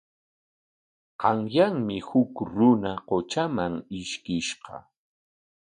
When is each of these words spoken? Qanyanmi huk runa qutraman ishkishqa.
Qanyanmi 1.21 1.97
huk 2.07 2.33
runa 2.55 2.91
qutraman 3.07 3.73
ishkishqa. 3.99 4.75